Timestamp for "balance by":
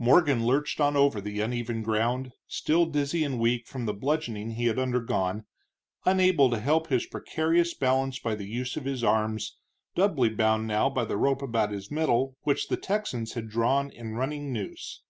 7.72-8.34